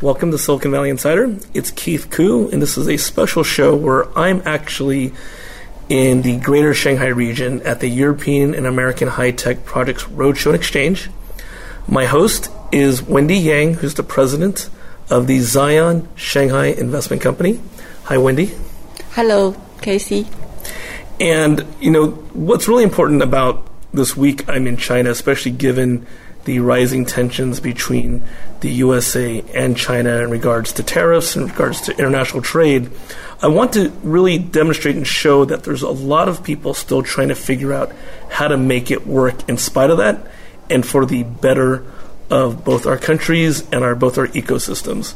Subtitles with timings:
[0.00, 1.38] Welcome to Silicon Valley Insider.
[1.54, 5.12] It's Keith Koo, and this is a special show where I'm actually
[5.88, 10.54] in the greater Shanghai region at the European and American High Tech Projects Roadshow and
[10.54, 11.10] Exchange.
[11.88, 14.70] My host is Wendy Yang, who's the president
[15.10, 17.58] of the Zion Shanghai Investment Company.
[18.04, 18.52] Hi, Wendy.
[19.14, 20.28] Hello, Casey.
[21.18, 26.06] And, you know, what's really important about this week I'm in China, especially given
[26.48, 28.22] the rising tensions between
[28.60, 32.90] the USA and China in regards to tariffs, in regards to international trade,
[33.42, 37.28] I want to really demonstrate and show that there's a lot of people still trying
[37.28, 37.92] to figure out
[38.30, 40.26] how to make it work in spite of that
[40.70, 41.84] and for the better
[42.30, 45.14] of both our countries and our both our ecosystems.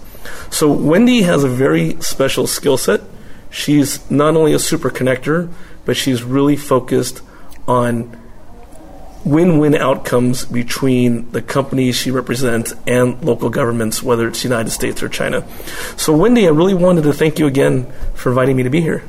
[0.53, 3.01] So Wendy has a very special skill set.
[3.49, 5.51] She's not only a super connector,
[5.87, 7.23] but she's really focused
[7.67, 8.21] on
[9.25, 15.03] win-win outcomes between the companies she represents and local governments, whether it's the United States
[15.03, 15.47] or China.
[15.97, 19.03] So, Wendy, I really wanted to thank you again for inviting me to be here.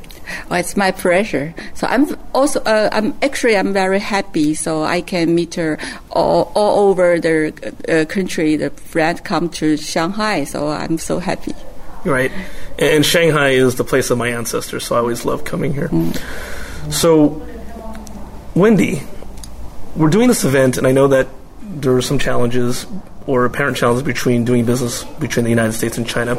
[0.48, 1.54] Well, it's my pleasure.
[1.74, 4.54] So I'm also, uh, I'm actually, I'm very happy.
[4.54, 5.78] So I can meet her
[6.10, 7.52] all, all over the
[7.88, 8.56] uh, country.
[8.56, 10.44] The friend come to Shanghai.
[10.44, 11.54] So I'm so happy.
[12.04, 12.32] Right,
[12.78, 14.84] and Shanghai is the place of my ancestors.
[14.84, 15.88] So I always love coming here.
[15.88, 16.92] Mm.
[16.92, 17.46] So,
[18.54, 19.02] Wendy,
[19.96, 21.28] we're doing this event, and I know that
[21.62, 22.86] there are some challenges
[23.26, 26.34] or apparent challenges between doing business between the United States and China.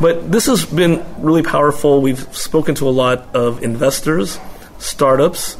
[0.00, 2.00] But this has been really powerful.
[2.00, 4.38] We've spoken to a lot of investors,
[4.78, 5.56] startups,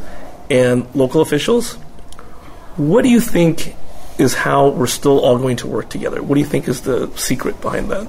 [0.50, 1.74] and local officials.
[2.76, 3.76] What do you think
[4.18, 6.22] is how we're still all going to work together?
[6.22, 8.06] What do you think is the secret behind that?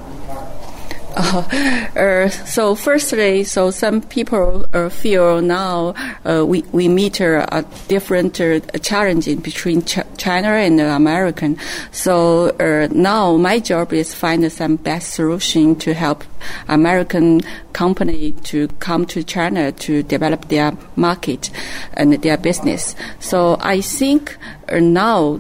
[1.98, 5.96] Uh, so firstly, so some people uh, feel now
[6.26, 11.58] uh, we we meet a different uh, challenging between Ch- China and American.
[11.92, 16.24] So uh, now my job is find some best solution to help
[16.68, 17.42] American
[17.74, 21.50] company to come to China to develop their market
[21.94, 22.96] and their business.
[23.20, 24.38] So I think
[24.70, 25.40] uh, now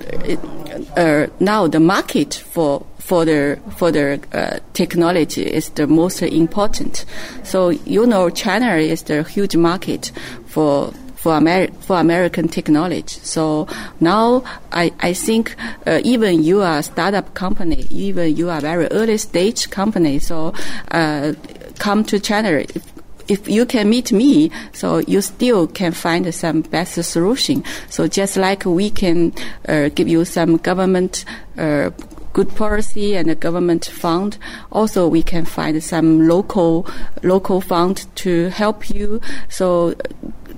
[1.39, 7.05] now the market for for the for the uh, technology is the most important.
[7.43, 10.11] So you know, China is the huge market
[10.45, 13.19] for for, Ameri- for American technology.
[13.23, 13.67] So
[14.01, 18.87] now I, I think uh, even you are a startup company, even you are very
[18.87, 20.53] early stage company, so
[20.91, 21.33] uh,
[21.79, 22.49] come to China.
[22.49, 22.93] If,
[23.29, 27.63] if you can meet me, so you still can find some best solution.
[27.89, 29.33] So just like we can
[29.67, 31.25] uh, give you some government
[31.57, 31.91] uh,
[32.37, 34.37] good policy and a government fund.
[34.71, 36.85] Also, we can find some local
[37.23, 39.19] local fund to help you.
[39.49, 39.95] So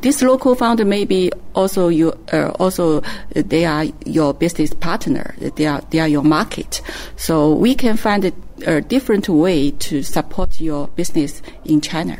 [0.01, 3.01] this local fund maybe also you uh, also
[3.33, 5.33] they are your business partner.
[5.55, 6.81] They are they are your market.
[7.15, 8.33] So we can find a,
[8.65, 12.19] a different way to support your business in China.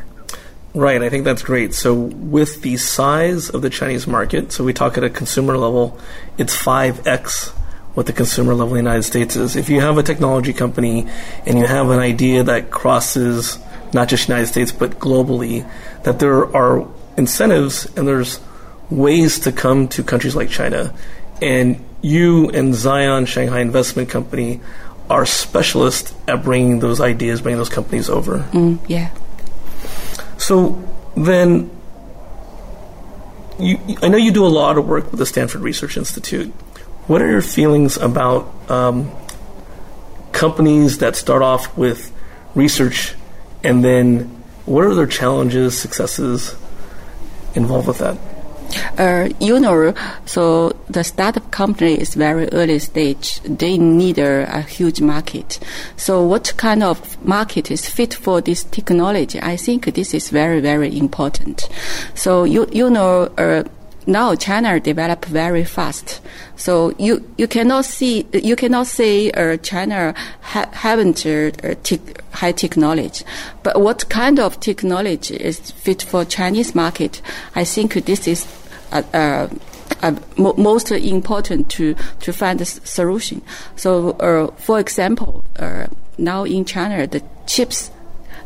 [0.74, 1.74] Right, I think that's great.
[1.74, 5.98] So, with the size of the Chinese market, so we talk at a consumer level,
[6.38, 7.54] it's 5x
[7.94, 9.56] what the consumer level in the United States is.
[9.56, 11.08] If you have a technology company
[11.46, 13.58] and you have an idea that crosses
[13.94, 15.70] not just the United States but globally,
[16.04, 18.40] that there are incentives and there's
[18.90, 20.94] ways to come to countries like China.
[21.42, 24.62] And you and Zion Shanghai Investment Company
[25.10, 28.40] are specialists at bringing those ideas, bringing those companies over.
[28.52, 29.10] Mm, yeah.
[30.38, 30.82] So
[31.18, 31.70] then,
[33.60, 36.54] you, I know you do a lot of work with the Stanford Research Institute.
[37.10, 39.12] What are your feelings about um,
[40.32, 42.14] companies that start off with
[42.54, 43.16] research
[43.64, 44.26] and then
[44.68, 46.56] what are their challenges, successes
[47.56, 48.16] involved with that?
[49.00, 49.96] Uh, you know,
[50.26, 53.42] so the startup company is very early stage.
[53.42, 55.60] They need a, a, huge market.
[55.98, 59.40] So what kind of market is fit for this technology?
[59.42, 61.70] I think this is very, very important.
[62.14, 63.64] So you, you know, uh,
[64.06, 66.22] now China develop very fast.
[66.56, 71.52] So you, you cannot see you cannot say uh, China ha- haven't uh,
[71.84, 72.00] te-
[72.32, 73.26] high technology,
[73.64, 77.22] but what kind of technology is fit for Chinese market?
[77.56, 78.48] I think this is
[78.92, 79.48] uh, uh,
[80.02, 83.42] uh most important to to find a solution.
[83.76, 85.44] So, uh, for example,
[86.18, 87.92] now in China the chips,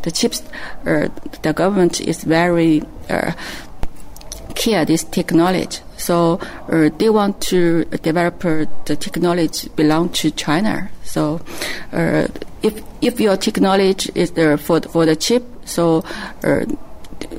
[0.01, 0.43] the chips,
[0.83, 2.83] the government is very
[4.63, 5.79] care this technology.
[5.97, 6.39] So
[6.69, 10.89] uh, they want to develop uh, the technology belong to China.
[11.03, 11.41] So
[11.91, 12.27] uh,
[12.61, 16.03] if if your technology is there for the, for the chip, so
[16.43, 16.65] uh,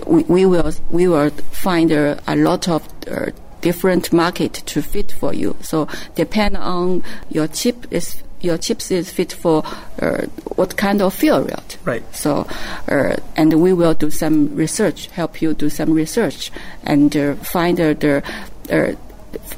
[0.07, 3.31] we, we will we will find uh, a lot of uh,
[3.63, 5.57] different market to fit for you.
[5.63, 9.65] So depend on your chip is your chips is fit for
[10.01, 10.27] uh,
[10.57, 11.51] what kind of field.
[11.85, 12.03] Right.
[12.15, 12.47] So,
[12.89, 16.51] uh, and we will do some research, help you do some research,
[16.85, 18.23] and uh, find the.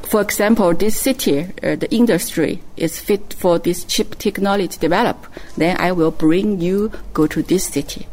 [0.02, 5.26] for example, this city, uh, the industry is fit for this chip technology develop.
[5.56, 8.06] Then I will bring you go to this city.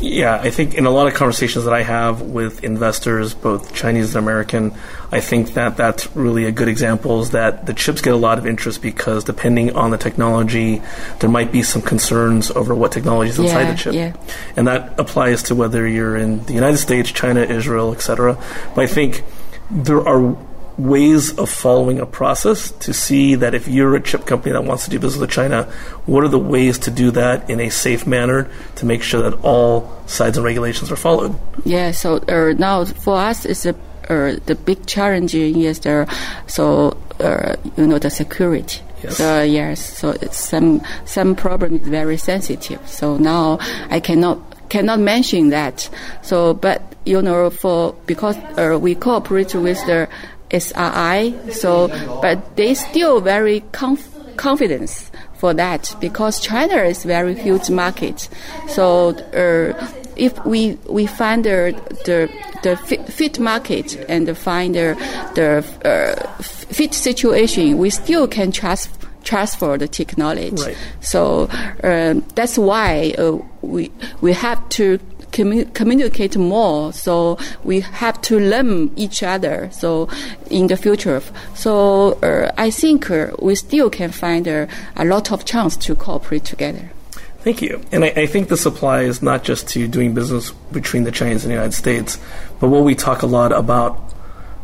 [0.00, 4.14] Yeah, I think in a lot of conversations that I have with investors, both Chinese
[4.14, 4.72] and American,
[5.10, 8.38] I think that that's really a good example is that the chips get a lot
[8.38, 10.80] of interest because depending on the technology,
[11.18, 13.94] there might be some concerns over what technology is inside yeah, the chip.
[13.94, 14.16] Yeah.
[14.56, 18.38] And that applies to whether you're in the United States, China, Israel, etc.
[18.76, 19.24] But I think
[19.68, 20.36] there are
[20.78, 24.84] ways of following a process to see that if you're a chip company that wants
[24.84, 25.64] to do business with China,
[26.06, 29.34] what are the ways to do that in a safe manner to make sure that
[29.42, 31.36] all sides and regulations are followed?
[31.64, 33.74] Yeah, so uh, now for us, it's a,
[34.08, 36.06] uh, the big challenge is there,
[36.46, 38.80] so uh, you know the security.
[39.02, 39.16] Yes.
[39.16, 42.88] So yes, so some some problem is very sensitive.
[42.88, 43.58] So now
[43.90, 45.88] I cannot cannot mention that.
[46.22, 50.08] So, but you know, for because uh, we cooperate with the
[50.50, 51.34] SRI.
[51.50, 51.88] So,
[52.22, 58.28] but they still very conf- confidence for that because China is very huge market.
[58.68, 61.74] So, uh, if we we find the
[62.04, 62.28] the,
[62.62, 64.94] the fit market and find the
[65.34, 68.90] the uh, fit situation, we still can trust
[69.24, 70.50] transfer the technology.
[70.50, 70.76] Right.
[71.00, 71.44] So
[71.84, 74.98] uh, that's why uh, we we have to
[75.32, 76.92] commu- communicate more.
[76.92, 79.70] So we have to learn each other.
[79.72, 80.08] So
[80.50, 81.22] in the future,
[81.54, 84.66] so uh, I think uh, we still can find uh,
[84.96, 86.90] a lot of chance to cooperate together.
[87.38, 87.80] Thank you.
[87.92, 91.50] And I, I, think this applies not just to doing business between the Chinese and
[91.50, 92.18] the United States,
[92.60, 94.12] but what we talk a lot about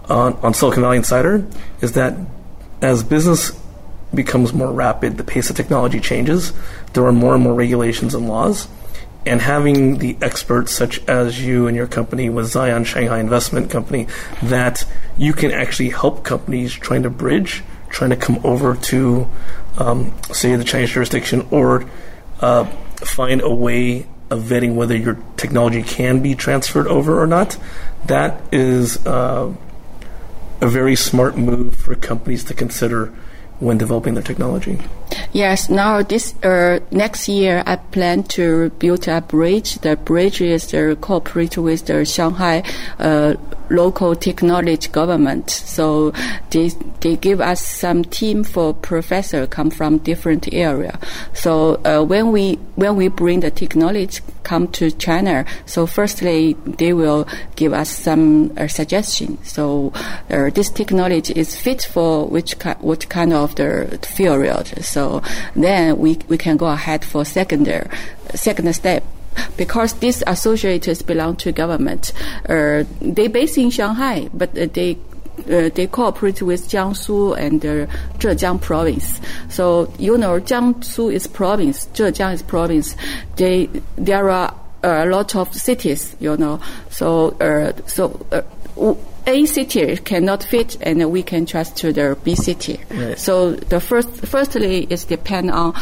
[0.08, 1.46] on, on Silicon Valley Insider
[1.80, 2.14] is that
[2.82, 3.52] as business
[4.12, 6.52] becomes more rapid, the pace of technology changes,
[6.92, 8.68] there are more and more regulations and laws
[9.26, 14.06] and having the experts such as you and your company with Zion Shanghai Investment Company
[14.42, 14.84] that
[15.16, 19.28] you can actually help companies trying to bridge, trying to come over to,
[19.78, 21.88] um, say, the Chinese jurisdiction or
[22.40, 22.64] uh,
[22.96, 27.56] find a way of vetting whether your technology can be transferred over or not.
[28.06, 29.54] That is uh,
[30.60, 33.12] a very smart move for companies to consider
[33.60, 34.78] when developing their technology.
[35.32, 39.74] Yes, now this uh, next year I plan to build a bridge.
[39.76, 42.62] The bridge is to cooperate with the Shanghai
[42.98, 43.34] uh,
[43.74, 45.50] local technology government.
[45.50, 46.12] So
[46.50, 46.68] they
[47.00, 50.98] they give us some team for professor come from different area.
[51.32, 56.92] So uh, when we when we bring the technology come to China, so firstly they
[56.92, 57.26] will
[57.56, 59.42] give us some uh, suggestion.
[59.44, 59.92] So
[60.30, 64.66] uh, this technology is fit for which ki- what kind of the field.
[64.84, 65.22] So
[65.54, 67.68] then we we can go ahead for second
[68.34, 69.04] second step
[69.56, 72.12] because these associates belong to government.
[72.48, 74.98] Uh, they based in Shanghai, but uh, they
[75.50, 77.86] uh, they cooperate with Jiangsu and uh,
[78.18, 79.20] Zhejiang province.
[79.48, 82.96] So you know, Jiangsu is province, Zhejiang is province.
[83.36, 86.60] They there are a lot of cities, you know.
[86.90, 88.26] So uh, so.
[88.30, 88.42] Uh,
[89.26, 92.80] a city cannot fit, and we can trust to the B city.
[92.90, 93.18] Right.
[93.18, 95.74] So the first, firstly, is depend on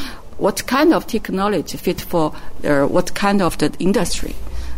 [0.42, 2.34] what kind of technology fit for
[2.64, 4.34] uh, what kind of the industry.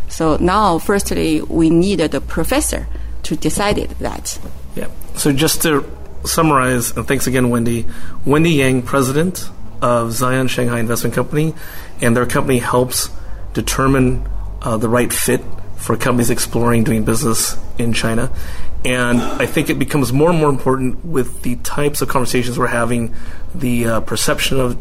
[0.09, 2.87] So now, firstly, we needed a professor
[3.23, 4.39] to decide that.
[4.75, 4.89] Yeah.
[5.15, 5.83] So just to
[6.23, 7.87] summarize, and thanks again, Wendy.
[8.25, 9.49] Wendy Yang, president
[9.81, 11.55] of Zion Shanghai Investment Company,
[11.99, 13.09] and their company helps
[13.53, 14.23] determine
[14.61, 15.41] uh, the right fit
[15.77, 18.31] for companies exploring doing business in China.
[18.85, 22.67] And I think it becomes more and more important with the types of conversations we're
[22.67, 23.15] having,
[23.55, 24.77] the uh, perception of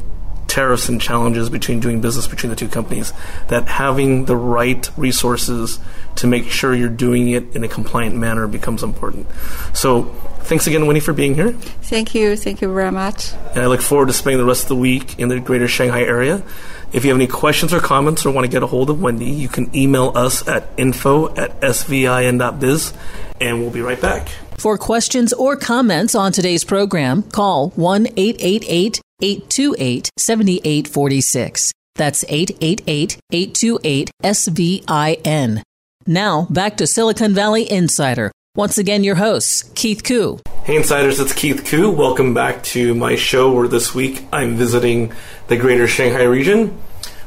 [0.55, 3.13] tariffs and challenges between doing business between the two companies,
[3.49, 5.81] that having the right resources
[6.15, 9.27] to make sure you're doing it in a compliant manner becomes important.
[9.73, 10.05] So,
[10.43, 11.53] thanks again, Winnie, for being here.
[11.83, 12.37] Thank you.
[12.37, 13.33] Thank you very much.
[13.55, 16.03] And I look forward to spending the rest of the week in the greater Shanghai
[16.03, 16.45] area.
[16.93, 19.25] If you have any questions or comments or want to get a hold of Wendy,
[19.25, 22.93] you can email us at info at svin.biz,
[23.41, 24.29] and we'll be right back.
[24.57, 31.73] For questions or comments on today's program, call 1 888 828 7846.
[31.95, 35.63] That's 888 828 SVIN.
[36.07, 40.39] Now, back to Silicon Valley Insider Once again, your host, Keith Koo.
[40.65, 41.91] Hey, Insiders, it's Keith Koo.
[41.91, 45.13] Welcome back to my show where this week I'm visiting
[45.49, 46.77] the greater Shanghai region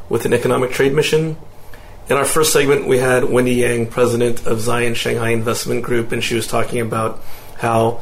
[0.10, 1.38] with an economic trade mission.
[2.10, 6.24] In our first segment, we had Wendy Yang, president of Zion Shanghai Investment Group, and
[6.24, 7.22] she was talking about
[7.58, 8.00] how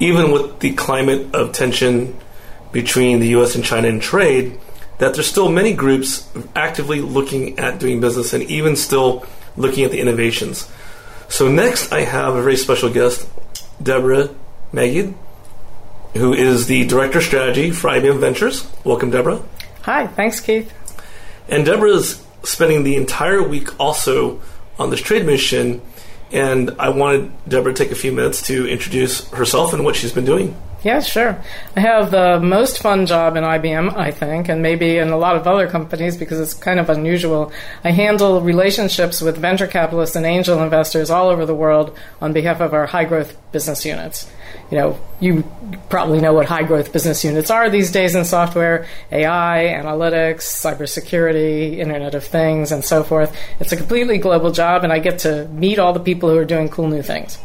[0.00, 2.16] even with the climate of tension
[2.72, 3.54] between the U.S.
[3.54, 4.58] and China in trade,
[4.98, 9.24] that there's still many groups actively looking at doing business and even still
[9.56, 10.70] looking at the innovations.
[11.28, 13.28] So next, I have a very special guest,
[13.82, 14.30] Deborah
[14.72, 15.14] Magid,
[16.14, 18.66] who is the director of strategy for IBM Ventures.
[18.84, 19.42] Welcome, Deborah.
[19.82, 20.72] Hi, thanks, Keith.
[21.48, 24.40] And Deborah is spending the entire week also
[24.78, 25.80] on this trade mission,
[26.32, 30.12] and I wanted Deborah to take a few minutes to introduce herself and what she's
[30.12, 30.56] been doing.
[30.84, 31.36] Yeah, sure.
[31.74, 35.34] I have the most fun job in IBM, I think, and maybe in a lot
[35.34, 37.52] of other companies because it's kind of unusual.
[37.82, 42.60] I handle relationships with venture capitalists and angel investors all over the world on behalf
[42.60, 44.30] of our high growth business units.
[44.70, 45.42] You know, you
[45.88, 51.78] probably know what high growth business units are these days in software AI, analytics, cybersecurity,
[51.78, 53.36] Internet of Things, and so forth.
[53.58, 56.44] It's a completely global job, and I get to meet all the people who are
[56.44, 57.36] doing cool new things.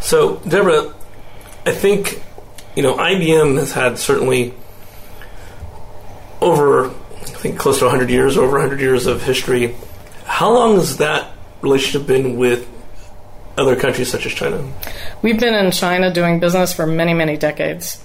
[0.00, 0.94] So, Deborah,
[1.64, 2.22] I think,
[2.74, 4.54] you know, IBM has had certainly
[6.40, 9.74] over, I think, close to 100 years, over 100 years of history.
[10.24, 12.68] How long has that relationship been with
[13.56, 14.72] other countries such as China?
[15.22, 18.02] We've been in China doing business for many, many decades.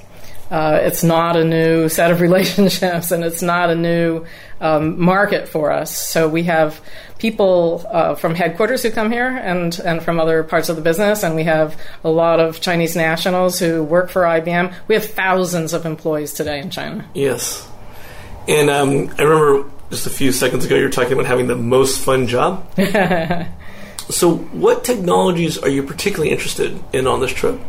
[0.50, 4.26] Uh, it's not a new set of relationships and it's not a new
[4.62, 5.96] um, market for us.
[5.96, 6.82] So we have
[7.20, 11.24] people uh, from headquarters who come here and, and from other parts of the business,
[11.24, 14.74] and we have a lot of Chinese nationals who work for IBM.
[14.88, 17.10] We have thousands of employees today in China.
[17.14, 17.68] Yes.
[18.48, 21.56] And um, I remember just a few seconds ago you were talking about having the
[21.56, 22.68] most fun job.
[24.10, 27.60] So, what technologies are you particularly interested in on this trip?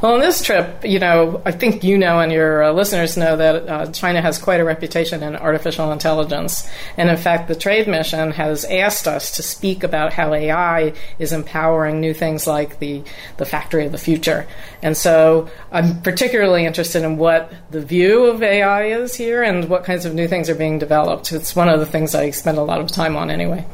[0.00, 3.36] Well, on this trip, you know, I think you know and your uh, listeners know
[3.36, 6.66] that uh, China has quite a reputation in artificial intelligence.
[6.96, 11.32] And in fact, the trade mission has asked us to speak about how AI is
[11.32, 13.02] empowering new things like the,
[13.36, 14.46] the factory of the future.
[14.80, 19.84] And so I'm particularly interested in what the view of AI is here and what
[19.84, 21.32] kinds of new things are being developed.
[21.32, 23.66] It's one of the things I spend a lot of time on anyway.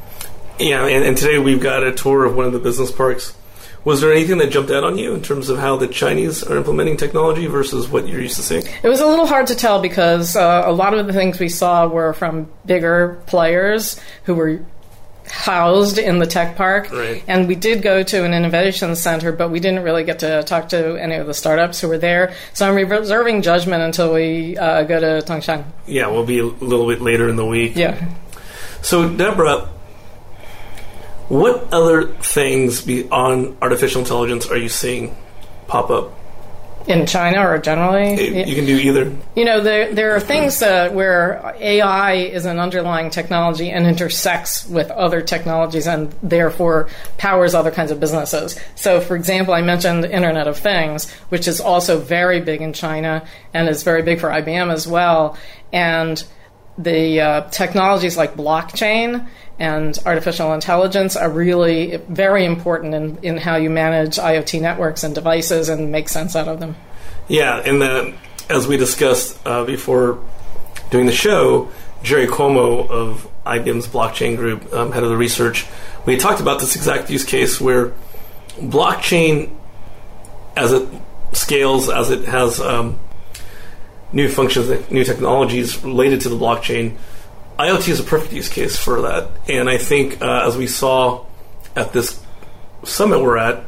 [0.58, 3.34] Yeah, and, and today we've got a tour of one of the business parks.
[3.84, 6.56] Was there anything that jumped out on you in terms of how the Chinese are
[6.56, 8.64] implementing technology versus what you're used to seeing?
[8.82, 11.48] It was a little hard to tell because uh, a lot of the things we
[11.48, 14.60] saw were from bigger players who were
[15.30, 16.90] housed in the tech park.
[16.90, 17.22] Right.
[17.28, 20.70] And we did go to an innovation center, but we didn't really get to talk
[20.70, 22.34] to any of the startups who were there.
[22.54, 25.64] So I'm reserving judgment until we uh, go to Tangshan.
[25.86, 27.76] Yeah, we'll be a little bit later in the week.
[27.76, 28.12] Yeah.
[28.82, 29.68] So, Deborah,
[31.28, 35.16] what other things beyond artificial intelligence are you seeing
[35.66, 36.14] pop up?
[36.87, 38.14] In China or generally?
[38.14, 39.14] It, you can do either.
[39.37, 44.66] You know, there, there are things uh, where AI is an underlying technology and intersects
[44.66, 48.58] with other technologies and therefore powers other kinds of businesses.
[48.75, 53.26] So, for example, I mentioned Internet of Things, which is also very big in China
[53.52, 55.37] and is very big for IBM as well.
[55.75, 56.25] And
[56.78, 63.56] the uh, technologies like blockchain and artificial intelligence are really very important in, in how
[63.56, 66.76] you manage IoT networks and devices and make sense out of them.
[67.26, 68.14] Yeah, and the,
[68.48, 70.22] as we discussed uh, before
[70.90, 71.70] doing the show,
[72.02, 75.66] Jerry Cuomo of IBM's blockchain group, um, head of the research,
[76.06, 77.92] we talked about this exact use case where
[78.56, 79.50] blockchain,
[80.56, 80.88] as it
[81.32, 82.98] scales, as it has um,
[84.12, 86.96] new functions, new technologies related to the blockchain,
[87.58, 89.30] IoT is a perfect use case for that.
[89.48, 91.26] And I think, uh, as we saw
[91.74, 92.22] at this
[92.84, 93.64] summit we're at,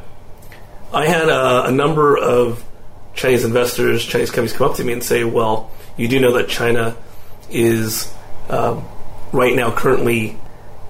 [0.93, 2.63] I had a, a, number of
[3.13, 6.47] Chinese investors, Chinese companies come up to me and say, well, you do know that
[6.47, 6.95] China
[7.49, 8.13] is
[8.49, 8.85] um,
[9.33, 10.37] right now currently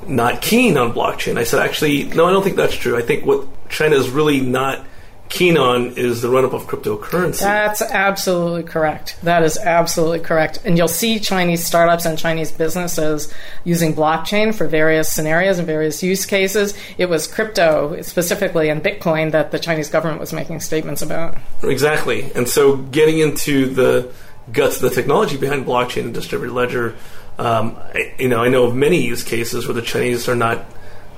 [0.07, 1.37] not keen on blockchain.
[1.37, 2.97] I said, actually, no, I don't think that's true.
[2.97, 4.85] I think what China is really not
[5.31, 7.39] keen on is the run up of cryptocurrency.
[7.39, 9.17] That's absolutely correct.
[9.23, 10.59] That is absolutely correct.
[10.65, 13.33] And you'll see Chinese startups and Chinese businesses
[13.63, 16.77] using blockchain for various scenarios and various use cases.
[16.97, 21.37] It was crypto specifically and Bitcoin that the Chinese government was making statements about.
[21.63, 22.29] Exactly.
[22.35, 24.11] And so getting into the
[24.51, 26.97] guts of the technology behind blockchain and distributed ledger,
[27.39, 30.65] um, I, you know, I know of many use cases where the Chinese are not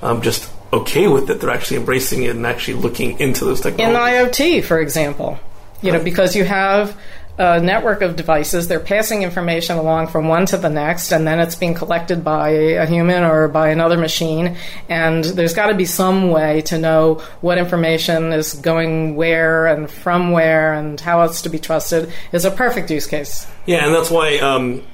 [0.02, 1.40] um, just okay with it.
[1.40, 3.94] They're actually embracing it and actually looking into those technologies.
[3.94, 5.38] In IoT, for example,
[5.82, 6.96] you know, because you have
[7.38, 8.68] a network of devices.
[8.68, 12.50] They're passing information along from one to the next, and then it's being collected by
[12.50, 14.56] a human or by another machine.
[14.88, 19.90] And there's got to be some way to know what information is going where and
[19.90, 22.12] from where and how it's to be trusted.
[22.32, 23.46] Is a perfect use case.
[23.66, 24.84] Yeah, and that's why um,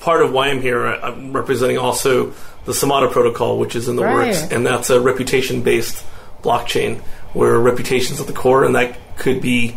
[0.00, 0.84] part of why I'm here.
[0.86, 2.32] I'm representing also
[2.64, 4.28] the Samata protocol, which is in the Right.
[4.28, 6.04] works, and that's a reputation-based
[6.42, 7.00] blockchain
[7.32, 9.74] where reputation's at the core, and that could be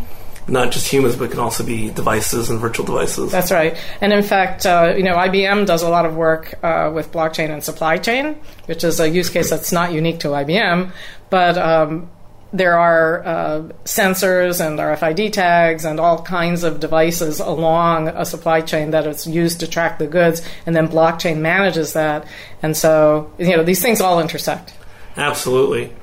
[0.50, 3.32] not just humans, but can also be devices and virtual devices.
[3.32, 3.75] That's right.
[4.00, 7.50] And in fact, uh, you know, IBM does a lot of work uh, with blockchain
[7.50, 10.91] and supply chain, which is a use case that's not unique to IBM,
[11.29, 12.10] but um,
[12.54, 18.62] there are uh, sensors and RFID tags and all kinds of devices along a supply
[18.62, 22.25] chain that is used to track the goods, and then blockchain manages that.
[22.62, 24.74] And so, you know, these things all intersect.
[25.18, 25.94] Absolutely.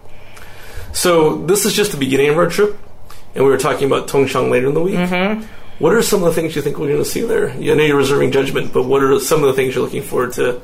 [0.93, 2.79] So this is just the beginning of our trip,
[3.35, 4.97] and we were talking about Tongshan later in the week.
[4.97, 5.45] Mm-hmm.
[5.79, 7.51] What are some of the things you think we're going to see there?
[7.51, 10.35] I know you're reserving judgment, but what are some of the things you're looking forward
[10.35, 10.61] to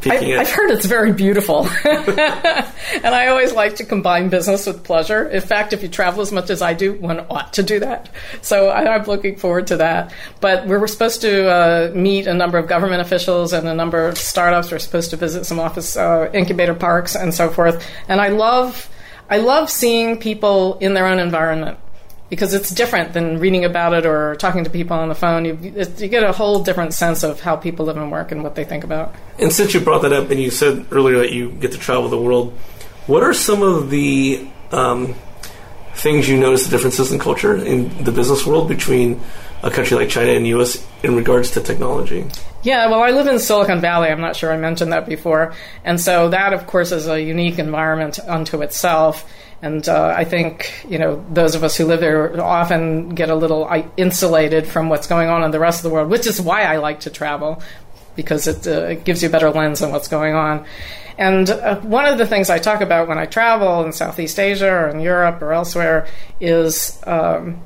[0.00, 0.40] peeking I?
[0.40, 1.68] I've heard it's very beautiful.
[1.84, 5.28] and I always like to combine business with pleasure.
[5.28, 8.10] In fact, if you travel as much as I do, one ought to do that.
[8.42, 10.12] So I, I'm looking forward to that.
[10.40, 14.06] But we were supposed to uh, meet a number of government officials and a number
[14.06, 14.70] of startups.
[14.70, 17.86] We're supposed to visit some office uh, incubator parks and so forth.
[18.08, 18.88] And I love,
[19.28, 21.78] I love seeing people in their own environment
[22.30, 25.44] because it's different than reading about it or talking to people on the phone.
[25.44, 25.58] You,
[25.96, 28.64] you get a whole different sense of how people live and work and what they
[28.64, 29.14] think about.
[29.38, 32.08] And since you brought that up, and you said earlier that you get to travel
[32.08, 32.52] the world,
[33.06, 35.14] what are some of the um,
[35.94, 39.20] things you notice the differences in culture in the business world between
[39.62, 40.86] a country like China and U.S.
[41.02, 42.26] in regards to technology?
[42.62, 44.08] Yeah, well, I live in Silicon Valley.
[44.08, 45.54] I'm not sure I mentioned that before.
[45.84, 49.30] And so that, of course, is a unique environment unto itself.
[49.62, 53.34] And uh, I think, you know, those of us who live there often get a
[53.34, 56.62] little insulated from what's going on in the rest of the world, which is why
[56.62, 57.62] I like to travel,
[58.14, 60.64] because it, uh, it gives you a better lens on what's going on.
[61.16, 64.70] And uh, one of the things I talk about when I travel in Southeast Asia
[64.70, 66.06] or in Europe or elsewhere
[66.40, 67.60] is um,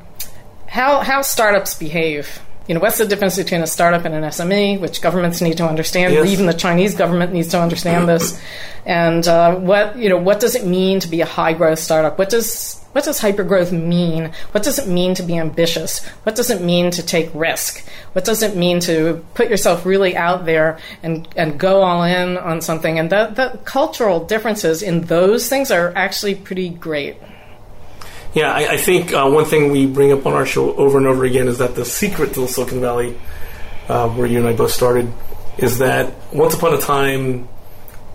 [0.72, 2.40] how how startups behave.
[2.66, 5.66] You know, what's the difference between a startup and an SME, which governments need to
[5.66, 6.14] understand.
[6.14, 6.28] Yes.
[6.28, 8.40] Even the Chinese government needs to understand this.
[8.86, 12.18] And uh, what you know, what does it mean to be a high growth startup?
[12.18, 14.32] What does what does hypergrowth mean?
[14.52, 16.06] What does it mean to be ambitious?
[16.24, 17.84] What does it mean to take risk?
[18.12, 22.36] What does it mean to put yourself really out there and, and go all in
[22.36, 22.98] on something?
[22.98, 27.16] And the, the cultural differences in those things are actually pretty great.
[28.34, 31.06] Yeah, I, I think uh, one thing we bring up on our show over and
[31.06, 33.18] over again is that the secret to the Silicon Valley,
[33.88, 35.12] uh, where you and I both started,
[35.58, 37.48] is that once upon a time,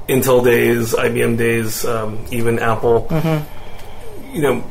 [0.09, 3.07] Intel days, IBM days, um, even Apple,
[4.31, 4.61] you know,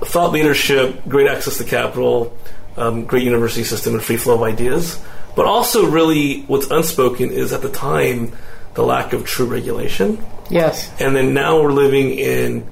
[0.00, 2.36] thought leadership, great access to capital,
[2.76, 5.00] um, great university system, and free flow of ideas.
[5.36, 8.32] But also, really, what's unspoken is at the time
[8.74, 10.24] the lack of true regulation.
[10.50, 10.90] Yes.
[11.00, 12.68] And then now we're living in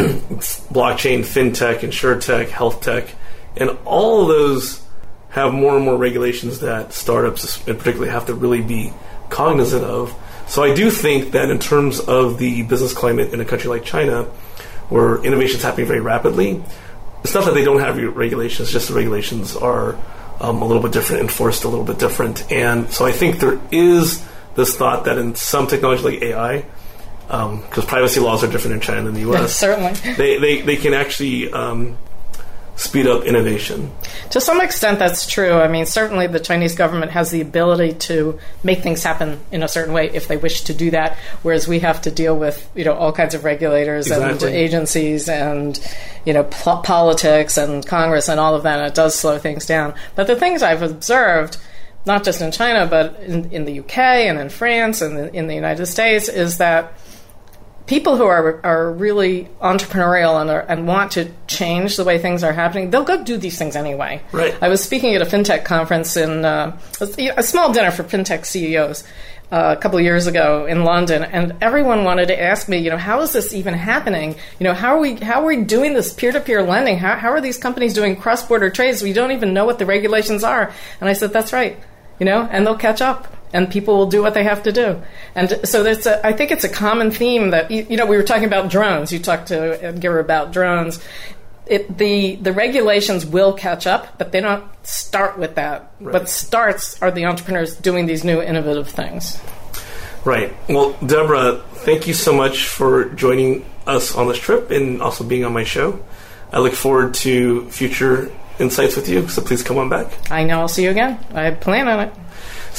[0.72, 3.14] blockchain, fintech, insurtech, health tech,
[3.56, 4.82] and all of those
[5.30, 8.92] have more and more regulations that startups, in particular, have to really be
[9.28, 10.14] cognizant of.
[10.48, 13.84] So I do think that in terms of the business climate in a country like
[13.84, 14.24] China,
[14.88, 16.62] where innovation is happening very rapidly,
[17.22, 19.96] it's not that they don't have regulations; just the regulations are
[20.40, 22.50] um, a little bit different, enforced a little bit different.
[22.50, 26.64] And so I think there is this thought that in some technology like AI,
[27.30, 29.92] because privacy laws are different in China than the U.S., Certainly.
[30.14, 31.96] they, they, they can actually um,
[32.80, 33.92] speed up innovation.
[34.30, 35.52] To some extent, that's true.
[35.52, 39.68] I mean, certainly the Chinese government has the ability to make things happen in a
[39.68, 42.84] certain way if they wish to do that, whereas we have to deal with you
[42.84, 45.78] know all kinds of regulators and agencies and
[46.24, 48.78] you know po- politics and Congress and all of that.
[48.78, 49.94] And it does slow things down.
[50.14, 51.58] But the things I've observed.
[52.06, 55.54] Not just in China, but in, in the UK and in France and in the
[55.54, 56.94] United States, is that
[57.86, 62.44] people who are are really entrepreneurial and are, and want to change the way things
[62.44, 64.22] are happening, they'll go do these things anyway.
[64.32, 64.54] Right.
[64.62, 69.04] I was speaking at a fintech conference in uh, a, small dinner for fintech CEOs.
[69.52, 72.88] Uh, a couple of years ago in London, and everyone wanted to ask me, you
[72.88, 74.36] know, how is this even happening?
[74.60, 76.98] You know, how are we how are we doing this peer to peer lending?
[76.98, 79.02] How how are these companies doing cross border trades?
[79.02, 80.72] We don't even know what the regulations are.
[81.00, 81.76] And I said, that's right,
[82.20, 85.00] you know, and they'll catch up and people will do what they have to do.
[85.34, 88.16] And so there's a, I think it's a common theme that you, you know we
[88.16, 89.12] were talking about drones.
[89.12, 91.02] You talked to Edgar about drones.
[91.66, 95.92] It, the the regulations will catch up, but they don't start with that.
[96.00, 99.40] What starts are the entrepreneurs doing these new innovative things.
[100.24, 100.52] Right.
[100.68, 105.44] Well, Deborah, thank you so much for joining us on this trip and also being
[105.44, 106.04] on my show.
[106.52, 109.28] I look forward to future insights with you.
[109.28, 110.12] So please come on back.
[110.30, 111.18] I know I'll see you again.
[111.32, 112.14] I plan on it.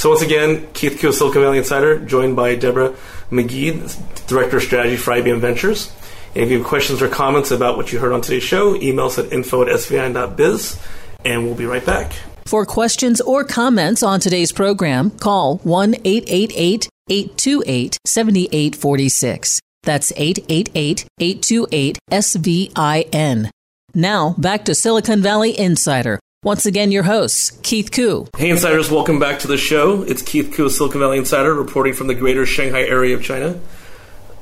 [0.02, 2.92] So once again, Keith Silicon Valley Insider, joined by Deborah
[3.30, 5.92] Magid, Director of Strategy for IBM Ventures.
[6.34, 9.04] And if you have questions or comments about what you heard on today's show, email
[9.04, 10.82] us at info at svin.biz,
[11.24, 12.14] and we'll be right back.
[12.46, 19.60] For questions or comments on today's program, call 1 888 828 7846.
[19.84, 23.50] That's 888 828 SVIN.
[23.94, 26.18] Now, back to Silicon Valley Insider.
[26.44, 28.26] Once again, your hosts, Keith Koo.
[28.36, 30.02] Hey, Insiders, welcome back to the show.
[30.02, 33.60] It's Keith Koo, Silicon Valley Insider, reporting from the greater Shanghai area of China.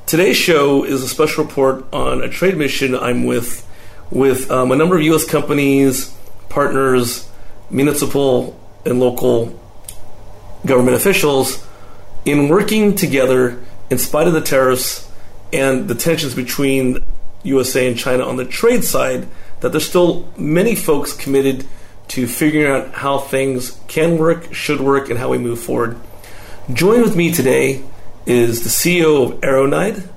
[0.07, 3.67] Today's show is a special report on a trade mission I'm with,
[4.09, 5.29] with um, a number of U.S.
[5.29, 6.11] companies,
[6.49, 7.29] partners,
[7.69, 9.59] municipal and local
[10.65, 11.63] government officials
[12.25, 15.07] in working together in spite of the tariffs
[15.53, 17.05] and the tensions between
[17.43, 19.27] USA and China on the trade side,
[19.59, 21.63] that there's still many folks committed
[22.11, 25.97] to figuring out how things can work, should work, and how we move forward.
[26.73, 27.81] Joined with me today
[28.25, 30.09] is the CEO of Aeronyde,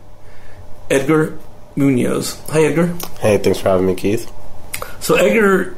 [0.90, 1.38] Edgar
[1.76, 2.40] Munoz.
[2.48, 2.88] Hi, Edgar.
[3.20, 4.28] Hey, thanks for having me, Keith.
[4.98, 5.76] So, Edgar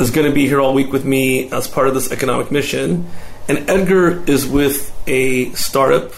[0.00, 3.08] is going to be here all week with me as part of this economic mission.
[3.48, 6.10] And Edgar is with a startup,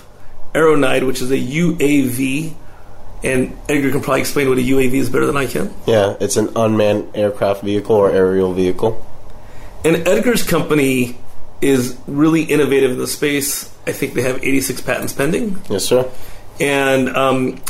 [0.55, 2.55] Aeronyde, which is a UAV.
[3.25, 5.73] And Edgar can probably explain what a UAV is better than I can.
[5.87, 9.05] Yeah, it's an unmanned aircraft vehicle or aerial vehicle.
[9.85, 11.17] And Edgar's company
[11.61, 13.73] is really innovative in the space.
[13.87, 15.61] I think they have 86 patents pending.
[15.71, 16.11] Yes, sir.
[16.61, 17.63] And um,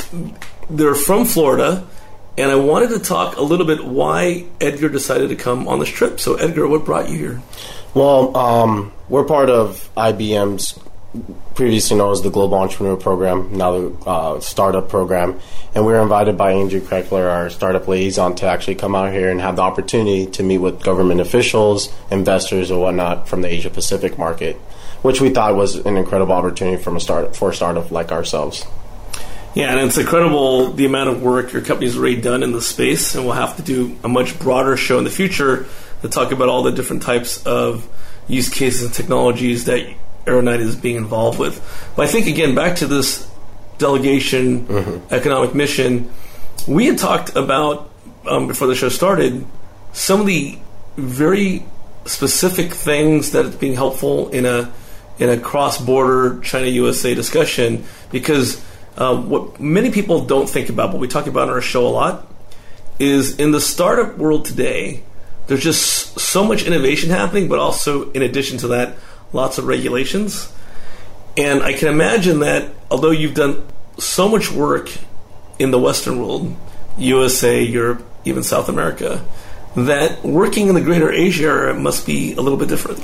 [0.69, 1.87] they're from Florida.
[2.35, 5.89] And I wanted to talk a little bit why Edgar decided to come on this
[5.89, 6.19] trip.
[6.19, 7.41] So, Edgar, what brought you here?
[7.93, 10.79] Well, um, we're part of IBM's
[11.53, 15.39] previously known as the Global Entrepreneur Program, now the uh, Startup Program,
[15.75, 19.29] and we were invited by Andrew Kreckler, our startup liaison, to actually come out here
[19.29, 23.69] and have the opportunity to meet with government officials, investors, or whatnot from the Asia
[23.69, 24.55] Pacific market,
[25.03, 28.65] which we thought was an incredible opportunity from a for a startup like ourselves.
[29.53, 33.13] Yeah, and it's incredible the amount of work your company's already done in the space,
[33.13, 35.67] and we'll have to do a much broader show in the future
[36.01, 37.87] to talk about all the different types of
[38.27, 39.93] use cases and technologies that
[40.25, 41.61] Aeronyde is being involved with.
[41.95, 43.29] But I think again back to this
[43.77, 45.13] delegation mm-hmm.
[45.13, 46.11] economic mission,
[46.67, 47.89] we had talked about
[48.27, 49.45] um, before the show started
[49.91, 50.57] some of the
[50.97, 51.65] very
[52.05, 54.71] specific things that are being helpful in a
[55.19, 58.63] in a cross border China USA discussion because
[58.97, 61.89] uh, what many people don't think about, but we talk about on our show a
[61.89, 62.27] lot,
[62.99, 65.03] is in the startup world today.
[65.47, 68.95] There's just so much innovation happening, but also in addition to that,
[69.33, 70.51] lots of regulations.
[71.35, 73.67] And I can imagine that although you've done
[73.97, 74.91] so much work
[75.59, 76.55] in the Western world,
[76.97, 79.25] USA, Europe, even South America,
[79.75, 82.99] that working in the greater Asia area must be a little bit different.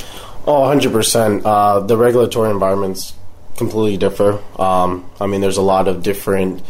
[0.46, 1.42] Oh, 100%.
[1.44, 3.14] Uh, the regulatory environments
[3.58, 4.42] completely differ.
[4.60, 6.62] Um, I mean, there's a lot of different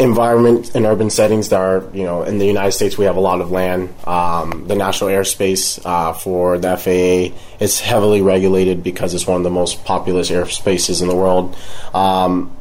[0.00, 3.20] environment in urban settings that are, you know, in the United States, we have a
[3.20, 3.94] lot of land.
[4.06, 9.44] Um, the national airspace uh, for the FAA is heavily regulated because it's one of
[9.44, 11.54] the most populous airspaces in the world.
[11.92, 12.56] Um,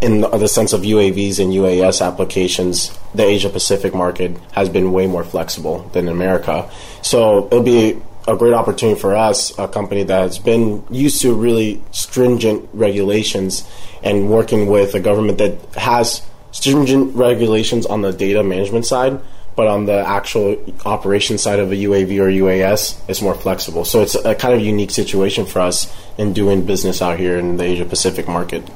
[0.00, 5.06] in the sense of UAVs and UAS applications, the Asia Pacific market has been way
[5.06, 6.70] more flexible than America.
[7.02, 11.34] So it'll be a great opportunity for us, a company that has been used to
[11.34, 13.68] really stringent regulations
[14.02, 16.22] and working with a government that has
[16.56, 19.20] stringent regulations on the data management side,
[19.56, 23.84] but on the actual operation side of a UAV or UAS, it's more flexible.
[23.84, 27.56] So it's a kind of unique situation for us in doing business out here in
[27.56, 28.68] the Asia Pacific market.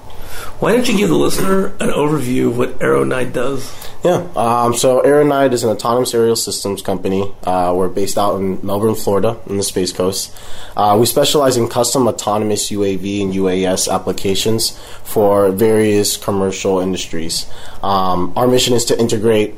[0.58, 3.70] Why don't you give the listener an overview of what Aeronyde does?
[4.02, 7.30] Yeah, um, so Aeronyde is an autonomous aerial systems company.
[7.44, 10.34] Uh, we're based out in Melbourne, Florida, in the Space Coast.
[10.74, 17.46] Uh, we specialize in custom autonomous UAV and UAS applications for various commercial industries.
[17.82, 19.54] Um, our mission is to integrate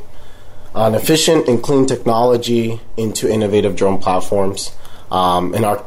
[0.75, 4.75] an efficient and clean technology into innovative drone platforms.
[5.11, 5.85] Um, and our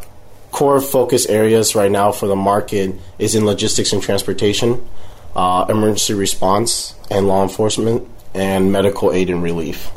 [0.52, 4.88] core focus areas right now for the market is in logistics and transportation,
[5.36, 9.92] uh, emergency response, and law enforcement, and medical aid and relief.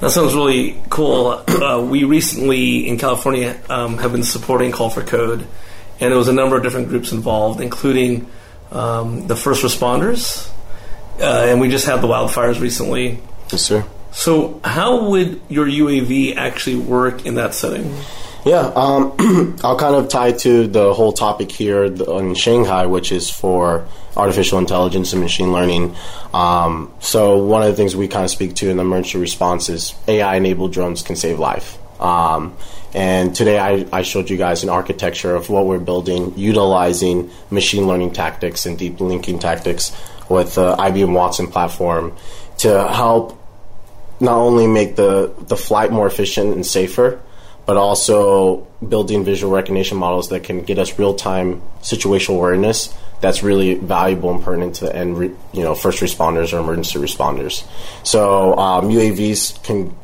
[0.00, 1.44] That sounds really cool.
[1.46, 5.46] Uh, we recently in California um, have been supporting Call for Code,
[6.00, 8.26] and there was a number of different groups involved, including
[8.72, 10.50] um, the first responders,
[11.20, 13.20] uh, and we just had the wildfires recently.
[13.52, 13.84] Yes, sir.
[14.12, 17.94] So, how would your UAV actually work in that setting?
[18.44, 19.14] Yeah, um,
[19.62, 23.86] I'll kind of tie to the whole topic here in Shanghai, which is for
[24.16, 25.94] artificial intelligence and machine learning.
[26.32, 29.68] Um, so one of the things we kind of speak to in the emergency response
[29.68, 31.78] is AI-enabled drones can save life.
[32.00, 32.56] Um,
[32.94, 37.86] and today I, I, showed you guys an architecture of what we're building utilizing machine
[37.86, 39.94] learning tactics and deep linking tactics
[40.30, 42.16] with the IBM Watson platform
[42.58, 43.39] to help
[44.20, 47.20] not only make the, the flight more efficient and safer,
[47.66, 53.42] but also building visual recognition models that can get us real time situational awareness that's
[53.42, 57.66] really valuable and pertinent to the end, re, you know, first responders or emergency responders.
[58.04, 59.94] So um, UAVs can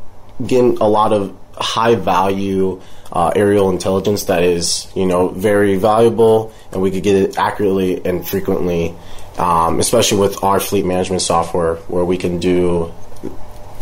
[0.46, 6.52] get a lot of high value uh, aerial intelligence that is, you know, very valuable,
[6.72, 8.94] and we could get it accurately and frequently,
[9.38, 12.92] um, especially with our fleet management software, where we can do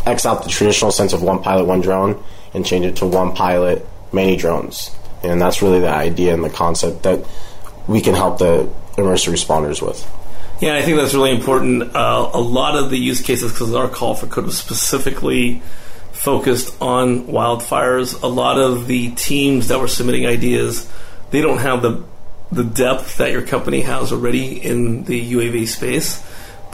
[0.05, 3.33] X out the traditional sense of one pilot, one drone, and change it to one
[3.35, 4.95] pilot, many drones.
[5.23, 7.25] And that's really the idea and the concept that
[7.87, 10.07] we can help the emergency responders with.
[10.61, 11.95] Yeah, I think that's really important.
[11.95, 15.61] Uh, a lot of the use cases, because our call for code was specifically
[16.13, 18.21] focused on wildfires.
[18.23, 20.89] A lot of the teams that were submitting ideas,
[21.31, 22.03] they don't have the
[22.51, 26.23] the depth that your company has already in the UAV space.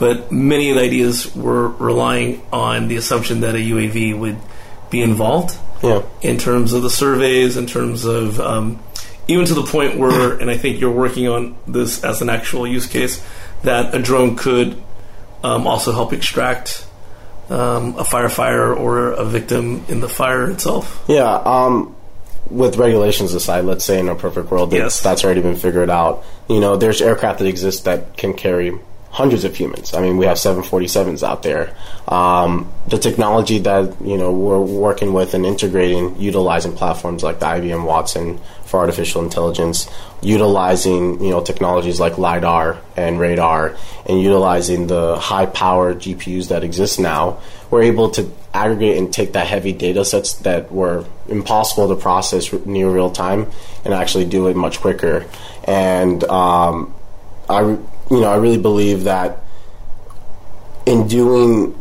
[0.02, 4.36] But many of the ideas were relying on the assumption that a UAV would
[4.90, 6.02] be involved yeah.
[6.22, 8.82] in terms of the surveys, in terms of um,
[9.28, 12.66] even to the point where, and I think you're working on this as an actual
[12.66, 13.24] use case,
[13.62, 14.76] that a drone could
[15.44, 16.84] um, also help extract
[17.48, 21.04] um, a firefighter or a victim in the fire itself?
[21.06, 21.32] Yeah.
[21.32, 21.94] Um,
[22.50, 25.00] with regulations aside, let's say in a perfect world, yes.
[25.00, 26.24] that's already been figured out.
[26.48, 28.76] You know, there's aircraft that exist that can carry
[29.12, 29.92] hundreds of humans.
[29.92, 31.76] I mean, we have 747s out there.
[32.08, 37.46] Um, the technology that you know we're working with and integrating, utilizing platforms like the
[37.46, 39.88] IBM Watson for artificial intelligence,
[40.22, 46.98] utilizing you know technologies like lidar and radar, and utilizing the high-power GPUs that exist
[46.98, 47.38] now,
[47.70, 52.52] we're able to aggregate and take that heavy data sets that were impossible to process
[52.66, 53.50] near real time
[53.84, 55.26] and actually do it much quicker.
[55.64, 56.94] And um,
[57.48, 57.78] I,
[58.12, 59.38] you know, I really believe that
[60.84, 61.78] in doing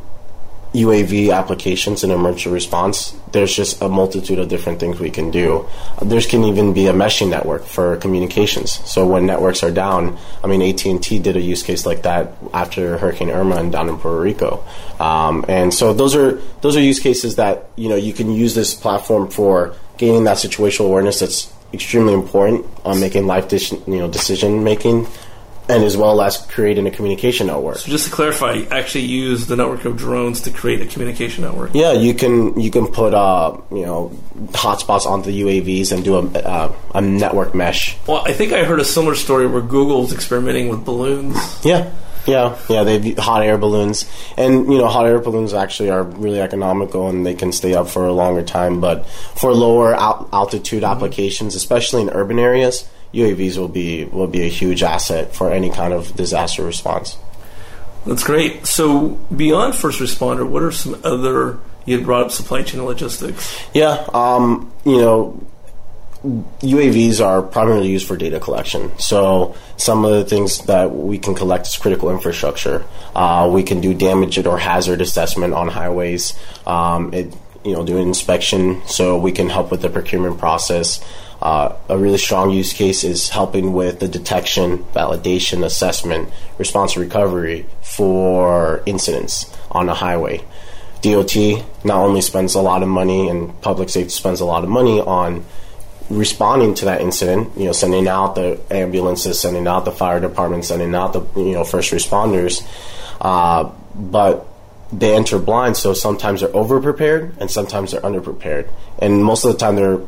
[0.74, 5.68] UAV applications and emergency response, there's just a multitude of different things we can do.
[6.02, 8.72] There can even be a meshing network for communications.
[8.90, 12.98] So when networks are down, I mean AT&T did a use case like that after
[12.98, 14.64] Hurricane Irma and down in Puerto Rico.
[15.02, 18.56] Um, and so those are those are use cases that you know you can use
[18.56, 24.10] this platform for gaining that situational awareness that's extremely important on making life you know
[24.10, 25.06] decision making
[25.70, 27.78] and as well as creating a communication network.
[27.78, 31.44] So just to clarify, you actually use the network of drones to create a communication
[31.44, 31.72] network.
[31.74, 34.12] Yeah, you can you can put uh, you know
[34.52, 37.98] hotspots onto the UAVs and do a, uh, a network mesh.
[38.08, 41.38] Well, I think I heard a similar story where Google's experimenting with balloons.
[41.64, 41.92] Yeah.
[42.28, 44.06] Yeah, yeah, they hot air balloons,
[44.38, 47.88] and you know, hot air balloons actually are really economical and they can stay up
[47.88, 48.80] for a longer time.
[48.80, 50.92] But for lower al- altitude mm-hmm.
[50.92, 55.70] applications, especially in urban areas, UAVs will be will be a huge asset for any
[55.70, 57.18] kind of disaster response.
[58.06, 58.66] That's great.
[58.66, 63.60] So beyond first responder, what are some other you had brought up supply chain logistics?
[63.74, 65.48] Yeah, um, you know,
[66.24, 68.98] UAVs are primarily used for data collection.
[69.00, 72.86] So some of the things that we can collect is critical infrastructure.
[73.16, 76.38] Uh, we can do damage or hazard assessment on highways.
[76.68, 81.04] Um, it, you know, do an inspection so we can help with the procurement process.
[81.42, 87.66] Uh, a really strong use case is helping with the detection, validation, assessment, response recovery
[87.82, 90.44] for incidents on a highway.
[91.02, 91.36] DOT
[91.84, 95.02] not only spends a lot of money and public safety spends a lot of money
[95.02, 95.44] on
[96.12, 100.66] responding to that incident, you know, sending out the ambulances, sending out the fire department,
[100.66, 102.64] sending out the you know first responders,
[103.20, 104.46] uh, but
[104.92, 109.44] they enter blind, so sometimes they're over prepared and sometimes they're under prepared, and most
[109.44, 110.02] of the time they're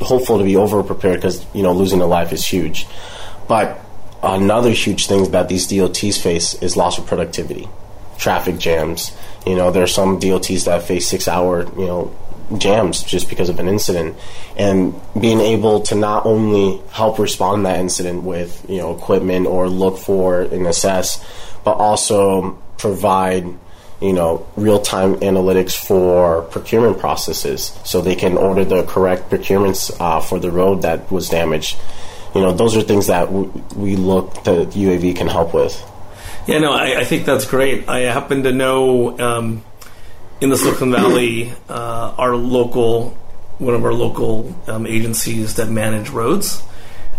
[0.00, 2.86] hopeful to be over prepared because you know losing a life is huge.
[3.48, 3.80] But
[4.22, 7.68] another huge thing that these DOTs face is loss of productivity,
[8.18, 9.12] traffic jams.
[9.46, 12.16] You know, there are some DOTs that face six hour you know
[12.56, 14.16] jams just because of an incident,
[14.56, 19.46] and being able to not only help respond to that incident with you know equipment
[19.46, 21.24] or look for and assess,
[21.64, 23.44] but also provide
[24.00, 30.20] you know, real-time analytics for procurement processes, so they can order the correct procurements uh,
[30.20, 31.76] for the road that was damaged.
[32.34, 35.82] You know, those are things that w- we look that UAV can help with.
[36.46, 37.88] Yeah, no, I, I think that's great.
[37.88, 39.64] I happen to know um,
[40.40, 43.10] in the Silicon Valley, uh, our local,
[43.58, 46.62] one of our local um, agencies that manage roads.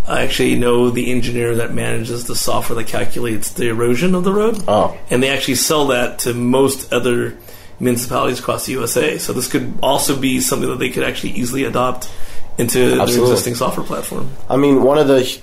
[0.09, 4.33] I actually know the engineer that manages the software that calculates the erosion of the
[4.33, 4.63] road.
[4.67, 4.97] Oh.
[5.11, 7.37] And they actually sell that to most other
[7.79, 9.19] municipalities across the USA.
[9.19, 12.11] So this could also be something that they could actually easily adopt
[12.57, 14.31] into their existing software platform.
[14.49, 15.39] I mean, one of the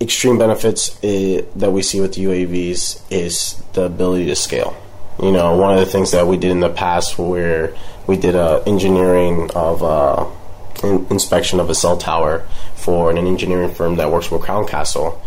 [0.00, 4.76] extreme benefits i that we see with the UAVs is the ability to scale.
[5.22, 7.74] You know, one of the things that we did in the past where
[8.06, 10.26] we did a engineering of uh,
[10.82, 15.20] in- inspection of a cell tower for an engineering firm that works with Crown Castle,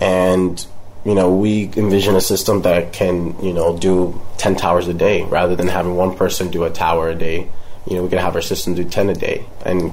[0.00, 0.64] and
[1.04, 5.22] you know, we envision a system that can you know do ten towers a day
[5.24, 7.48] rather than having one person do a tower a day.
[7.86, 9.92] You know, we could have our system do ten a day, and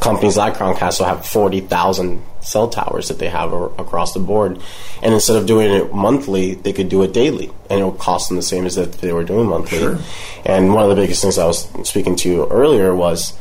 [0.00, 4.60] companies like Crown Castle have 40,000 cell towers that they have a- across the board.
[5.02, 7.50] And instead of doing it monthly, they could do it daily.
[7.68, 9.98] And it would cost them the same as if they were doing monthly.
[10.44, 13.32] And one of the biggest things I was speaking to earlier was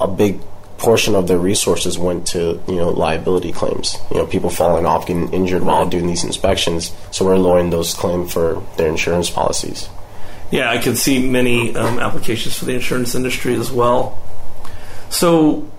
[0.00, 0.40] a big
[0.82, 3.96] portion of their resources went to, you know, liability claims.
[4.10, 6.92] You know, people falling off, getting injured while doing these inspections.
[7.12, 9.88] So we're lowering those claims for their insurance policies.
[10.50, 14.20] Yeah, I can see many um, applications for the insurance industry as well.
[15.08, 15.70] So,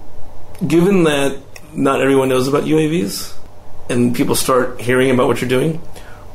[0.66, 1.38] given that
[1.74, 3.36] not everyone knows about UAVs,
[3.90, 5.78] and people start hearing about what you're doing,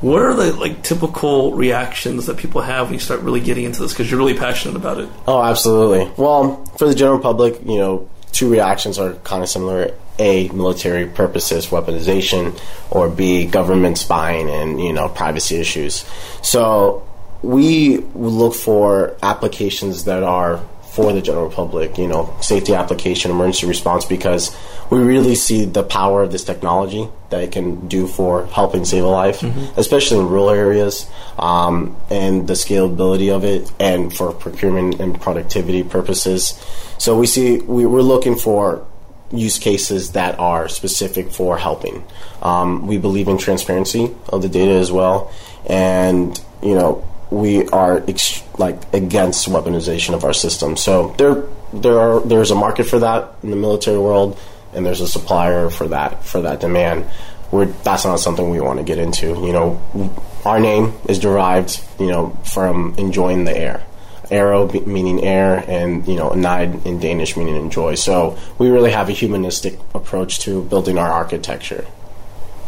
[0.00, 3.80] what are the like typical reactions that people have when you start really getting into
[3.80, 3.92] this?
[3.92, 5.08] Because you're really passionate about it.
[5.26, 6.12] Oh, absolutely.
[6.16, 9.94] Well, for the general public, you know, two reactions are kind of similar.
[10.20, 12.60] A, military purposes, weaponization,
[12.90, 16.04] or B, government spying and, you know, privacy issues.
[16.42, 17.06] So
[17.40, 20.60] we look for applications that are
[20.98, 24.50] for the general public, you know, safety application, emergency response, because
[24.90, 29.04] we really see the power of this technology that it can do for helping save
[29.04, 29.40] a life,
[29.76, 31.08] especially in rural areas,
[31.38, 36.60] um, and the scalability of it, and for procurement and productivity purposes.
[36.98, 38.84] So we see we, we're looking for
[39.30, 42.02] use cases that are specific for helping.
[42.42, 45.30] Um, we believe in transparency of the data as well,
[45.64, 50.76] and you know we are ex- like against weaponization of our system.
[50.76, 54.38] So there there are there's a market for that in the military world,
[54.72, 57.06] and there's a supplier for that for that demand.
[57.50, 59.28] We're, that's not something we want to get into.
[59.28, 60.12] You know,
[60.44, 63.82] our name is derived, you know, from enjoying the air.
[64.30, 67.94] Arrow be- meaning air, and you know, nyde in Danish meaning enjoy.
[67.94, 71.86] So we really have a humanistic approach to building our architecture.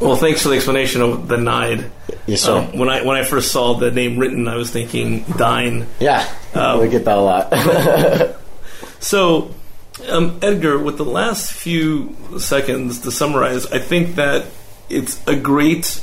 [0.01, 1.91] Well, thanks for the explanation of the NIDE.
[2.27, 2.57] Yes, sir.
[2.59, 5.87] Um, when I when I first saw the name written, I was thinking Dine.
[6.01, 6.27] yeah,
[6.79, 8.37] we get that a lot.
[9.03, 9.55] So,
[10.11, 14.45] um, Edgar, with the last few seconds to summarize, I think that
[14.91, 16.03] it's a great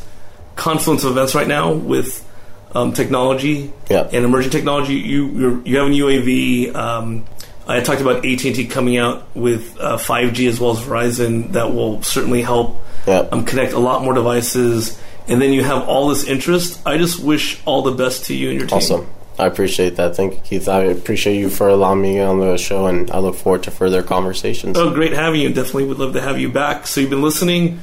[0.56, 2.28] confluence of events right now with
[2.74, 4.10] um, technology Yeah.
[4.12, 4.96] and emerging technology.
[4.96, 6.76] You you're, you have a UAV.
[6.76, 7.26] Um,
[7.68, 11.52] I talked about AT and T coming out with uh, 5G as well as Verizon
[11.52, 13.28] that will certainly help Yeah.
[13.32, 15.00] um, connect a lot more devices.
[15.28, 16.82] And then you have all this interest.
[16.86, 18.78] I just wish all the best to you and your team.
[18.78, 19.08] awesome.
[19.40, 20.16] I appreciate that.
[20.16, 20.68] Thank you, Keith.
[20.68, 24.02] I appreciate you for allowing me on the show, and I look forward to further
[24.02, 24.78] conversations.
[24.78, 25.50] Oh, great having you.
[25.54, 26.88] Definitely would love to have you back.
[26.88, 27.80] So you've been listening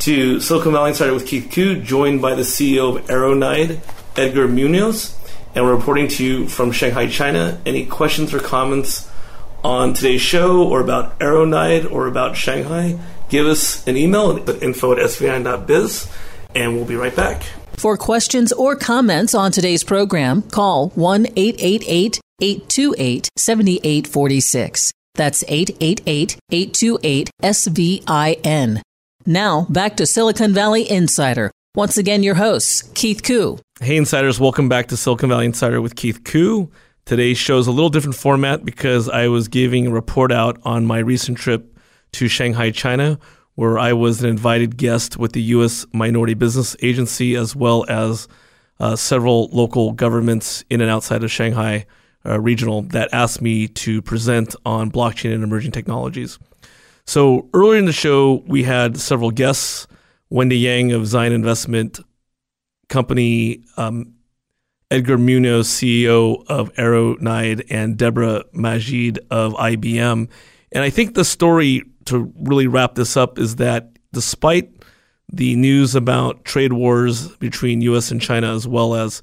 [0.00, 3.80] to Silicon Valley Insider with Keith Koo, joined by the CEO of Aeronyde,
[4.16, 5.16] Edgar Munoz,
[5.54, 7.60] and we're reporting to you from Shanghai, China.
[7.66, 9.10] Any questions or comments
[9.64, 12.98] on today's show or about Aeronyde or about Shanghai,
[13.32, 16.06] give us an email at info at svin.biz,
[16.54, 17.42] and we'll be right back.
[17.78, 24.92] For questions or comments on today's program, call 1 888 828 7846.
[25.14, 28.82] That's 888 828 SVIN.
[29.24, 31.50] Now, back to Silicon Valley Insider.
[31.74, 33.58] Once again, your hosts, Keith Koo.
[33.80, 36.70] Hey, insiders, welcome back to Silicon Valley Insider with Keith Koo.
[37.06, 40.84] Today's show is a little different format because I was giving a report out on
[40.84, 41.71] my recent trip
[42.12, 43.18] to Shanghai, China,
[43.54, 45.86] where I was an invited guest with the U.S.
[45.92, 48.28] Minority Business Agency as well as
[48.80, 51.86] uh, several local governments in and outside of Shanghai
[52.24, 56.38] uh, regional that asked me to present on blockchain and emerging technologies.
[57.06, 59.86] So earlier in the show, we had several guests.
[60.30, 62.00] Wendy Yang of Zion Investment
[62.88, 64.14] Company, um,
[64.90, 70.30] Edgar Munoz, CEO of Aeronyde, and Deborah Magid of IBM.
[70.72, 74.70] And I think the story to really wrap this up is that despite
[75.32, 78.10] the news about trade wars between U.S.
[78.10, 79.22] and China, as well as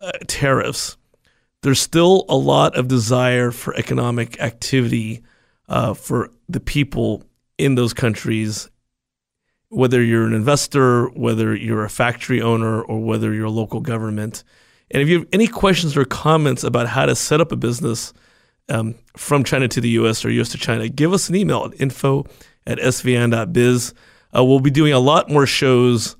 [0.00, 0.96] uh, tariffs,
[1.62, 5.22] there's still a lot of desire for economic activity
[5.68, 7.22] uh, for the people
[7.58, 8.70] in those countries,
[9.68, 14.42] whether you're an investor, whether you're a factory owner, or whether you're a local government.
[14.90, 18.12] And if you have any questions or comments about how to set up a business
[18.70, 21.80] um, from China to the US or US to China, give us an email at
[21.80, 22.24] info
[22.66, 23.94] at svin.biz.
[24.34, 26.16] Uh, we'll be doing a lot more shows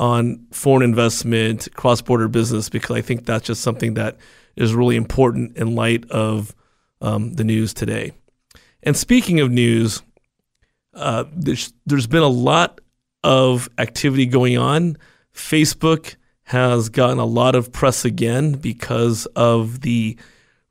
[0.00, 4.16] on foreign investment, cross border business, because I think that's just something that
[4.56, 6.54] is really important in light of
[7.00, 8.12] um, the news today.
[8.82, 10.02] And speaking of news,
[10.94, 12.80] uh, there's, there's been a lot
[13.24, 14.96] of activity going on.
[15.34, 20.16] Facebook has gotten a lot of press again because of the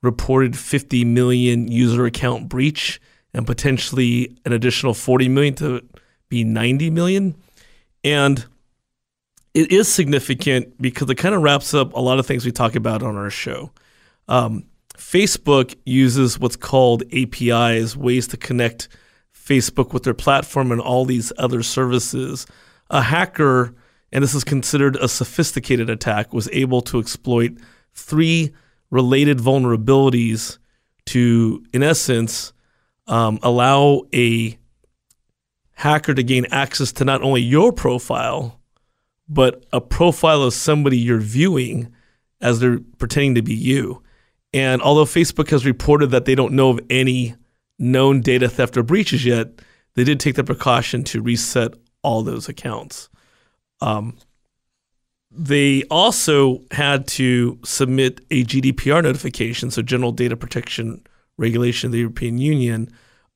[0.02, 3.02] reported 50 million user account breach
[3.34, 5.82] and potentially an additional 40 million to
[6.30, 7.36] be 90 million.
[8.04, 8.46] And
[9.54, 12.76] it is significant because it kind of wraps up a lot of things we talk
[12.76, 13.72] about on our show.
[14.28, 14.66] Um,
[14.98, 18.88] Facebook uses what's called APIs, ways to connect
[19.34, 22.46] Facebook with their platform and all these other services.
[22.90, 23.74] A hacker,
[24.12, 27.58] and this is considered a sophisticated attack, was able to exploit
[27.94, 28.54] three
[28.90, 30.58] related vulnerabilities
[31.06, 32.54] to, in essence,
[33.08, 34.58] um, allow a
[35.74, 38.60] hacker to gain access to not only your profile,
[39.30, 41.94] but a profile of somebody you're viewing
[42.42, 44.02] as they're pretending to be you.
[44.54, 47.36] And although Facebook has reported that they don't know of any
[47.78, 49.50] known data theft or breaches yet,
[49.96, 53.10] they did take the precaution to reset all those accounts.
[53.82, 54.18] Um,
[55.38, 61.04] they also had to submit a GDPR notification, so General Data Protection
[61.38, 62.90] Regulation of the European Union,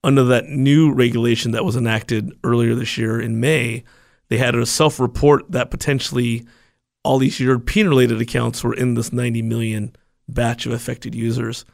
[0.04, 3.84] under that new regulation that was enacted earlier this year in May.
[4.30, 6.48] They had a self report that potentially
[7.04, 9.96] all these European related accounts were in this 90 million
[10.28, 11.66] batch of affected users.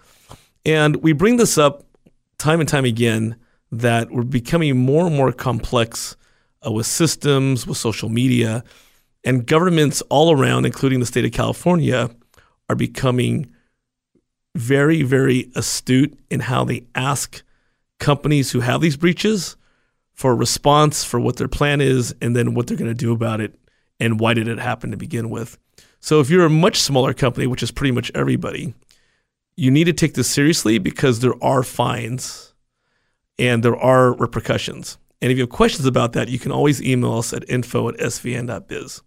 [0.66, 1.86] And we bring this up
[2.38, 3.38] time and time again
[3.72, 6.18] that we're becoming more and more complex
[6.66, 8.64] uh, with systems, with social media,
[9.28, 12.10] and governments all around, including the state of California,
[12.70, 13.54] are becoming
[14.56, 17.44] very, very astute in how they ask
[18.00, 19.58] companies who have these breaches
[20.14, 23.12] for a response for what their plan is and then what they're going to do
[23.12, 23.54] about it
[24.00, 25.58] and why did it happen to begin with.
[26.00, 28.76] So if you're a much smaller company, which is pretty much everybody,
[29.58, 32.54] you need to take this seriously because there are fines
[33.38, 34.98] and there are repercussions.
[35.22, 37.98] And if you have questions about that, you can always email us at info at
[37.98, 39.02] svin.biz.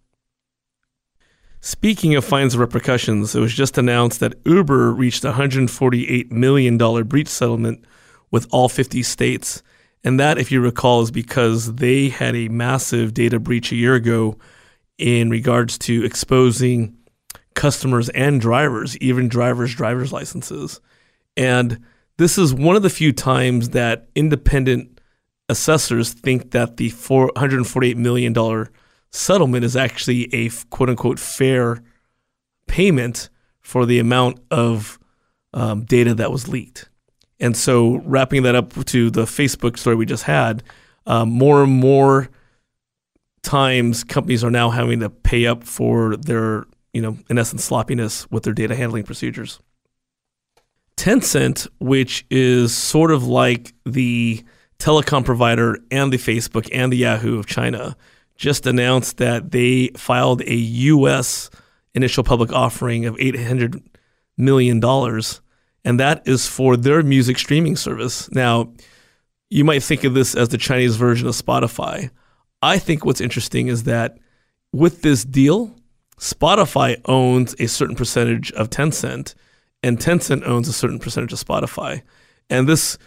[1.63, 6.77] Speaking of fines and repercussions, it was just announced that Uber reached a $148 million
[7.03, 7.85] breach settlement
[8.31, 9.61] with all 50 states.
[10.03, 13.93] And that, if you recall, is because they had a massive data breach a year
[13.93, 14.39] ago
[14.97, 16.97] in regards to exposing
[17.53, 20.81] customers and drivers, even drivers' driver's licenses.
[21.37, 21.79] And
[22.17, 24.99] this is one of the few times that independent
[25.47, 28.33] assessors think that the $148 million
[29.11, 31.83] settlement is actually a quote unquote fair
[32.67, 34.97] payment for the amount of
[35.53, 36.89] um, data that was leaked.
[37.39, 40.63] And so, wrapping that up to the Facebook story we just had,
[41.05, 42.29] um, more and more
[43.41, 48.29] times companies are now having to pay up for their, you know, in essence, sloppiness
[48.29, 49.59] with their data handling procedures.
[50.97, 54.43] Tencent, which is sort of like the
[54.77, 57.95] telecom provider and the Facebook and the Yahoo of China,
[58.41, 61.51] just announced that they filed a U.S.
[61.93, 63.83] initial public offering of $800
[64.35, 64.83] million,
[65.85, 68.31] and that is for their music streaming service.
[68.31, 68.73] Now,
[69.51, 72.09] you might think of this as the Chinese version of Spotify.
[72.63, 74.17] I think what's interesting is that
[74.73, 75.75] with this deal,
[76.19, 79.35] Spotify owns a certain percentage of Tencent,
[79.83, 82.01] and Tencent owns a certain percentage of Spotify.
[82.49, 82.97] And this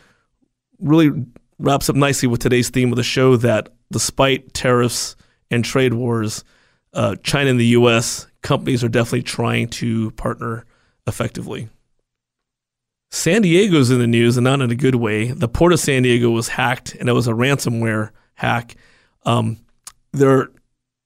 [0.78, 1.10] really
[1.58, 5.16] wraps up nicely with today's theme of the show that despite tariffs
[5.54, 6.44] and trade wars,
[6.92, 10.64] uh, China and the US companies are definitely trying to partner
[11.06, 11.68] effectively.
[13.10, 15.30] San Diego's in the news and not in a good way.
[15.30, 18.76] The port of San Diego was hacked and it was a ransomware hack
[19.24, 19.58] um,
[20.12, 20.50] their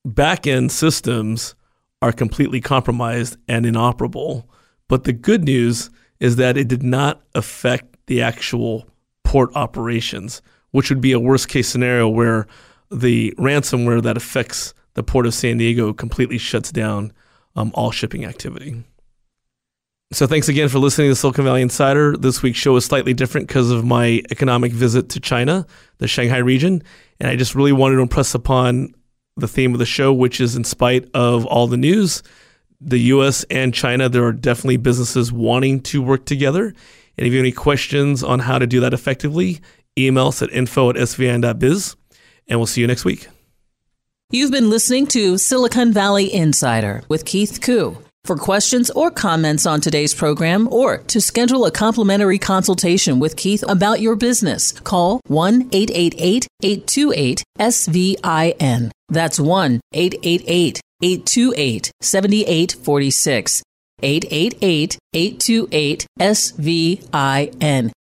[0.05, 1.55] back end systems
[2.03, 4.49] are completely compromised and inoperable.
[4.88, 5.90] But the good news
[6.20, 8.86] is that it did not affect the actual
[9.24, 10.40] port operations,
[10.70, 12.46] which would be a worst case scenario where
[12.91, 17.12] the ransomware that affects the port of San Diego completely shuts down
[17.57, 18.82] um, all shipping activity.
[20.11, 22.16] So, thanks again for listening to Silicon Valley Insider.
[22.16, 25.66] This week's show is slightly different because of my economic visit to China,
[25.99, 26.82] the Shanghai region.
[27.20, 28.95] And I just really wanted to impress upon
[29.36, 32.22] the theme of the show, which is in spite of all the news,
[32.80, 36.66] the US and China, there are definitely businesses wanting to work together.
[36.66, 39.61] And if you have any questions on how to do that effectively,
[39.99, 41.97] email us at info at svin.biz.
[42.49, 43.28] And we'll see you next week.
[44.30, 47.99] You've been listening to Silicon Valley Insider with Keith Koo.
[48.24, 53.64] For questions or comments on today's program or to schedule a complimentary consultation with Keith
[53.66, 58.90] about your business, call 1 888 828 SVIN.
[59.09, 63.62] That's 1 888 828 7846.
[64.03, 67.92] 888 828 SVIN.